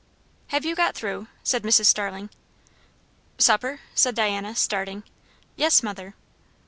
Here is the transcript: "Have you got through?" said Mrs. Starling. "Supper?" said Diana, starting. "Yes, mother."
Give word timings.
"Have 0.47 0.65
you 0.65 0.73
got 0.75 0.95
through?" 0.95 1.27
said 1.43 1.61
Mrs. 1.61 1.85
Starling. 1.85 2.31
"Supper?" 3.37 3.81
said 3.93 4.15
Diana, 4.15 4.55
starting. 4.55 5.03
"Yes, 5.55 5.83
mother." 5.83 6.15